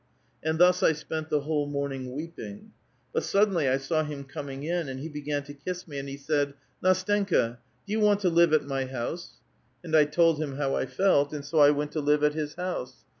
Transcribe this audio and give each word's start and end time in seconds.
And 0.43 0.57
thus 0.57 0.81
I 0.81 0.93
spent 0.93 1.29
the 1.29 1.41
whole 1.41 1.67
morning 1.67 2.13
weeping. 2.15 2.71
But 3.13 3.21
suddenly 3.23 3.67
1 3.67 3.77
saw 3.81 4.03
him 4.03 4.23
coming 4.23 4.63
in, 4.63 4.89
and 4.89 4.99
he 4.99 5.07
began 5.07 5.43
to 5.43 5.53
kiss 5.53 5.87
me, 5.87 5.99
and 5.99 6.09
he 6.09 6.17
said, 6.17 6.55
* 6.67 6.83
NAstenka, 6.83 7.57
do 7.85 7.93
you 7.93 7.99
want 7.99 8.19
to 8.21 8.29
live 8.29 8.51
at 8.51 8.65
my 8.65 8.85
house?* 8.85 9.33
And 9.83 9.95
I 9.95 10.05
told 10.05 10.39
him 10.41 10.55
how 10.55 10.75
I 10.75 10.87
felt; 10.87 11.33
and 11.33 11.45
so 11.45 11.59
I 11.59 11.69
went 11.69 11.91
to 11.91 12.01
live 12.01 12.23
at 12.23 12.33
his 12.33 12.55
house. 12.55 13.03